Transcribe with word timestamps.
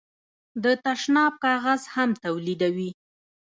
د 0.63 0.65
تشناب 0.85 1.33
کاغذ 1.43 1.81
هم 1.93 2.09
تولیدوي. 2.23 2.89